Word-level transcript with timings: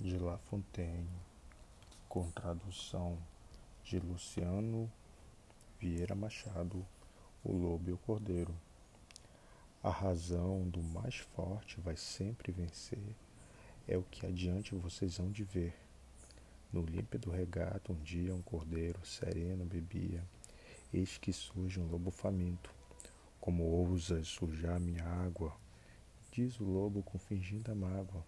de 0.00 0.16
La 0.16 0.38
Fontaine, 0.38 1.08
com 2.08 2.30
tradução 2.30 3.18
de 3.82 3.98
Luciano 3.98 4.88
Vieira 5.80 6.14
Machado, 6.14 6.86
O 7.42 7.52
Lobo 7.52 7.90
e 7.90 7.92
o 7.92 7.98
Cordeiro. 7.98 8.54
A 9.82 9.90
razão 9.90 10.68
do 10.68 10.80
mais 10.80 11.16
forte 11.16 11.80
vai 11.80 11.96
sempre 11.96 12.52
vencer, 12.52 13.16
é 13.88 13.96
o 13.98 14.04
que 14.04 14.24
adiante 14.24 14.72
vocês 14.72 15.18
hão 15.18 15.32
de 15.32 15.42
ver. 15.42 15.74
No 16.72 16.82
límpido 16.82 17.28
regato, 17.30 17.92
um 17.92 18.00
dia 18.00 18.32
um 18.32 18.42
cordeiro 18.42 19.04
sereno 19.04 19.64
bebia, 19.64 20.24
eis 20.92 21.18
que 21.18 21.32
surge 21.32 21.80
um 21.80 21.90
lobo 21.90 22.12
faminto. 22.12 22.72
Como 23.40 23.64
ousas 23.64 24.28
sujar 24.28 24.78
minha 24.78 25.04
água? 25.04 25.56
Diz 26.30 26.60
o 26.60 26.64
lobo 26.64 27.02
com 27.02 27.18
fingida 27.18 27.74
mágoa. 27.74 28.24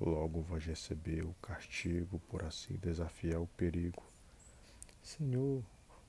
Logo 0.00 0.40
vais 0.40 0.64
receber 0.64 1.26
o 1.26 1.34
castigo 1.42 2.18
por 2.20 2.42
assim 2.42 2.74
desafiar 2.76 3.38
o 3.38 3.46
perigo. 3.46 4.02
Senhor, 5.02 5.62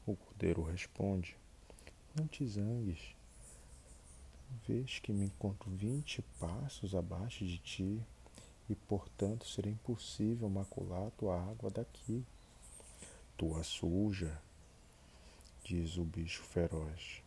o 0.05 0.15
cordeiro 0.15 0.63
responde, 0.63 1.35
não 2.15 2.25
te 2.25 2.47
zangues. 2.47 3.13
Vês 4.65 4.99
que 4.99 5.11
me 5.11 5.25
encontro 5.25 5.69
vinte 5.71 6.21
passos 6.39 6.95
abaixo 6.95 7.45
de 7.45 7.57
ti 7.57 8.01
e, 8.69 8.75
portanto, 8.75 9.45
seria 9.45 9.73
impossível 9.73 10.49
macular 10.49 11.11
tua 11.11 11.37
água 11.37 11.69
daqui. 11.69 12.25
Tua 13.35 13.61
suja, 13.61 14.41
diz 15.65 15.97
o 15.97 16.05
bicho 16.05 16.43
feroz. 16.43 17.21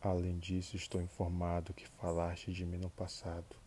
Além 0.00 0.36
disso, 0.38 0.74
estou 0.76 1.00
informado 1.00 1.72
que 1.72 1.86
falaste 1.86 2.52
de 2.52 2.64
mim 2.66 2.78
no 2.78 2.90
passado. 2.90 3.63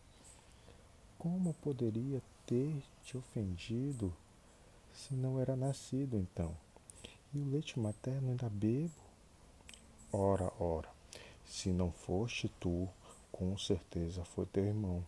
Como 1.18 1.52
poderia 1.54 2.22
ter 2.46 2.80
te 3.02 3.16
ofendido 3.16 4.14
se 4.92 5.14
não 5.14 5.40
era 5.40 5.56
nascido 5.56 6.16
então? 6.16 6.56
E 7.34 7.40
o 7.40 7.50
leite 7.50 7.76
materno 7.80 8.30
ainda 8.30 8.48
bebo? 8.48 8.94
Ora, 10.12 10.52
ora, 10.60 10.88
se 11.44 11.70
não 11.70 11.90
foste 11.90 12.48
tu, 12.60 12.88
com 13.32 13.58
certeza 13.58 14.24
foi 14.24 14.46
teu 14.46 14.64
irmão. 14.64 15.04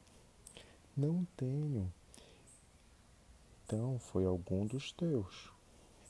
Não 0.97 1.25
tenho. 1.37 1.93
Então 3.65 3.97
foi 4.01 4.27
algum 4.27 4.67
dos 4.67 4.91
teus, 4.91 5.53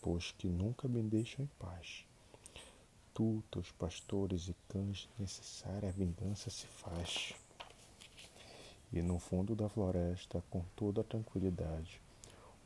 pois 0.00 0.32
que 0.32 0.48
nunca 0.48 0.88
me 0.88 1.02
deixam 1.02 1.44
em 1.44 1.50
paz. 1.58 2.06
Tu, 3.12 3.44
teus 3.50 3.70
pastores 3.72 4.48
e 4.48 4.56
cães, 4.66 5.10
necessária 5.18 5.92
vingança 5.92 6.48
se 6.48 6.66
faz. 6.66 7.34
E 8.92 9.00
no 9.02 9.18
fundo 9.18 9.54
da 9.54 9.68
floresta, 9.68 10.42
com 10.50 10.64
toda 10.74 11.04
tranquilidade, 11.04 12.02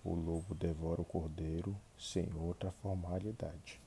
o 0.03 0.15
lobo 0.15 0.55
devora 0.55 1.03
o 1.03 1.05
cordeiro 1.05 1.77
sem 1.99 2.33
outra 2.35 2.71
formalidade. 2.71 3.81